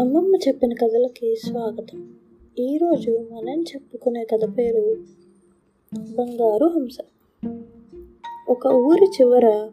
అమ్మమ్మ 0.00 0.36
చెప్పిన 0.48 0.74
కథలకి 0.74 1.36
స్వాగతం. 1.36 2.14
ఈరోజు 2.58 3.10
మనం 3.32 3.62
చెప్పుకునే 3.62 4.24
కథ 4.24 4.58
పేరు 4.58 4.96
బంగారు 6.18 6.66
హంస. 6.66 6.98
ఒక 8.48 8.66
ఊరి 8.66 9.04
చివర 9.04 9.70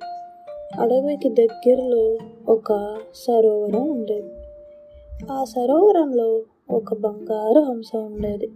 అడవికి 0.79 1.29
దగ్గరలో 1.29 2.17
ఒక 2.49 2.97
సరోవరం 3.15 3.89
ఉండేది. 3.89 4.29
ఆ 5.31 5.43
సరోవరంలో 5.43 6.43
ఒక 6.71 6.93
బంగారు 6.93 7.59
హంస 7.59 7.95
ఉండేది. 7.95 8.47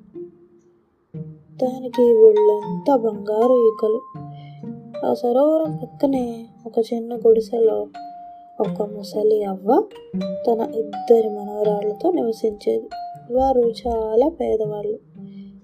దానికి 1.63 2.01
ఒళ్ళంతా 2.01 2.95
బంగారు 2.95 3.67
ఈకలు. 3.67 4.01
ఆ 5.05 5.13
సరోవరం 5.13 5.75
పక్కనే 5.75 6.45
ఒక 6.65 6.85
చిన్న 6.93 7.15
గుడిసెలో 7.15 7.87
ఒక 8.59 8.81
ముసలి 8.81 9.43
అవ్వ 9.43 9.83
తన 10.47 10.71
ఇద్దరి 10.75 11.29
మనవరాళ్ళతో 11.29 12.11
నివసించేది. 12.11 12.89
వారు 13.33 13.71
చాలా 13.87 14.29
పేదవాళ్ళు. 14.29 14.99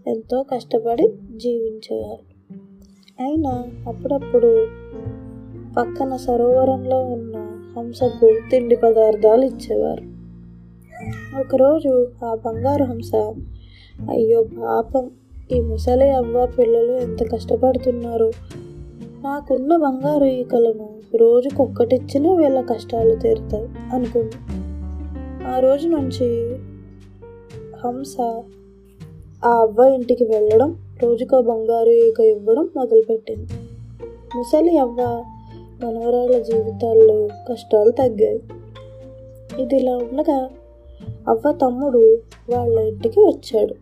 ఎంతో 0.08 0.44
కష్టపడి 0.44 1.14
జీవించేవారు. 1.38 2.54
అయినా 3.24 3.64
అప్పుడప్పుడు 3.88 4.68
పక్కన 5.78 6.16
సరోవరంలో 6.16 7.00
ఉన్న 7.00 7.60
హంసకు 7.78 8.34
తిండి 8.52 8.76
పదార్థాలు 8.76 9.46
ఇచ్చేవారు. 9.46 10.04
ఒకరోజు 11.40 12.08
ఆ 12.26 12.38
బంగారు 12.46 12.84
హంస 12.84 13.16
అయ్యో 14.10 14.44
పాపం 14.44 15.12
ఈ 15.52 15.62
ముసలి 15.62 16.10
అవ్వ 16.10 16.46
పిల్లలు 16.46 16.92
ఎంత 16.92 17.32
కష్టపడుతున్నారు 17.32 18.32
నాకున్న 19.24 19.76
బంగారు 19.76 20.26
ఈకలను 20.26 21.18
రోజుకొక్కటిచ్చినా 21.18 22.34
వీళ్ళ 22.34 22.62
కష్టాలు 22.62 23.16
తీరుతాయి 23.16 23.68
అనుకుంది. 23.94 24.32
ఆ 25.48 25.60
రోజు 25.60 25.88
నుంచి 25.88 26.56
హంస 27.84 28.16
ఆ 29.46 29.50
అవ్వ 29.50 29.84
ఇంటికి 29.84 30.24
వెళ్ళడం 30.24 30.78
రోజుకో 31.04 31.42
బంగారు 31.42 31.90
ఈక 31.90 32.20
ఇవ్వడం 32.20 32.70
మొదలుపెట్టింది. 32.76 33.48
ముసలి 34.36 34.78
అవ్వ 34.78 35.26
మనవరాల 35.84 36.42
జీవితాల్లో 36.42 37.30
కష్టాలు 37.50 37.92
తగ్గాయి. 37.92 38.42
ఇది 39.60 39.76
ఇలా 39.76 39.98
ఉండగా 39.98 40.50
అవ్వ 41.28 41.52
తమ్ముడు 41.52 42.18
వాళ్ళ 42.50 42.80
ఇంటికి 42.80 43.20
వచ్చాడు. 43.20 43.76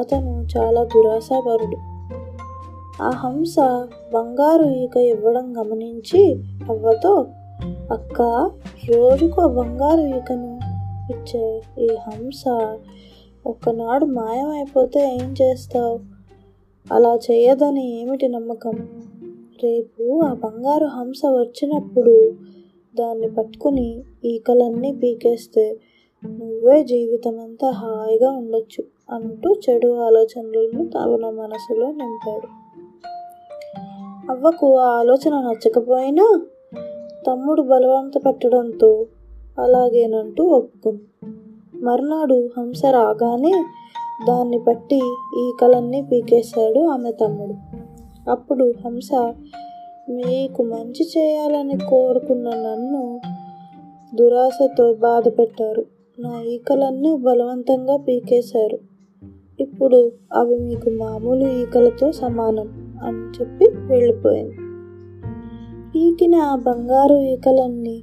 అతను 0.00 0.46
చాలా 0.58 0.84
దురాశాపరుడు 0.84 1.93
ఆ 3.02 3.10
హంస 3.10 3.58
బంగారు 4.14 4.64
ఈక 4.64 4.96
ఇవ్వడం 4.96 5.56
గమనించి 5.58 6.32
అవ్వతో 6.70 7.26
అక్క 7.90 8.22
రోజుకో 8.88 9.48
బంగారు 9.48 10.00
ఈకను 10.00 10.60
ఇచ్చే 11.12 11.62
ఈ 11.78 11.88
హంస 12.08 12.44
ఒక్కనాడు 13.46 14.04
మాయమైపోతే 14.04 15.14
ఏం 15.14 15.34
చేస్తావు? 15.42 16.00
అలా 16.92 17.16
చేయదని 17.16 18.00
ఏమిటి 18.00 18.28
నమ్మకం? 18.28 18.74
రేపు 19.62 20.20
ఆ 20.24 20.34
బంగారు 20.34 20.84
హంస 20.84 21.20
వచ్చినప్పుడు 21.24 22.32
దాన్ని 22.96 23.30
పట్టుకుని 23.34 24.02
ఈకలన్నీ 24.24 24.92
పీకేస్తే 24.92 25.80
నువ్వే 26.24 26.84
జీవితం 26.84 27.38
అంతా 27.38 27.70
హాయిగా 27.70 28.30
ఉండొచ్చు 28.30 28.84
అంటూ 29.10 29.54
చెడు 29.54 29.94
ఆలోచనలను 29.94 30.88
తన 30.88 31.30
మనసులో 31.30 31.92
నింపాడు. 31.92 32.63
అవ్వకు 34.30 34.78
ఆ 34.78 34.86
ఆలోచన 34.86 35.34
నచ్చకపోయినా 35.34 36.40
తమ్ముడు 37.26 37.62
బలవంత 37.62 38.26
పెట్టడంతో 38.26 39.06
అలాగేనంటూ 39.58 40.44
ఒప్పుకుంది 40.44 41.02
మర్నాడు 41.82 42.50
హంస 42.58 42.84
రాగానే 42.84 43.64
దాన్ని 44.28 44.58
పట్టి 44.58 45.00
ఈకలన్నీ 45.38 46.02
పీకేశాడు 46.02 46.80
ఆమె 46.80 47.12
తమ్ముడు. 47.12 47.54
అప్పుడు 48.30 48.74
హంస 48.84 49.08
మీకు 50.10 50.62
మంచి 50.62 51.08
చేయాలని 51.18 51.78
కోరుకున్న 51.78 52.48
నన్ను 52.48 53.20
దురాశతో 54.14 54.94
బాధ 54.94 55.28
పెట్టారు. 55.28 55.84
నా 56.18 56.42
ఈకలన్నీ 56.42 57.16
బలవంతంగా 57.16 57.96
పీకేశారు. 57.96 58.78
ఇప్పుడు 59.60 60.12
అవి 60.32 60.58
మీకు 60.58 60.90
మామూలు 60.90 61.46
ఈకలతో 61.46 62.12
సమానం. 62.12 62.83
అని 63.02 63.40
చెప్పి 63.40 63.64
వెళ్ళిపోయింది. 63.66 64.56
పీకిన 65.94 66.34
ఆ 66.34 66.56
బంగారు 66.56 67.14
ఈకలన్నీ 67.14 68.02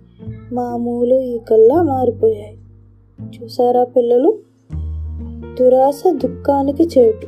మామూలు 0.54 1.16
ఈకల్లా 1.16 1.82
మారిపోయాయి. 1.82 2.58
చూసారా 3.22 3.84
పిల్లలు? 3.84 4.40
దురాశ 5.60 6.04
దుఃఖానికి 6.08 6.84
చేటు. 6.84 7.28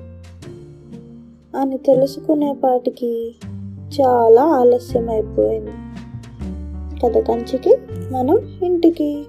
అని 1.58 1.78
తెలుసుకునేపాటికి 1.78 3.36
చాలా 4.02 4.44
ఆలస్యం 4.44 5.10
అయిపోయింది 5.10 5.72
కథ 7.04 7.18
కంచికి 7.18 7.78
మనం 8.12 8.40
ఇంటికి. 8.64 9.26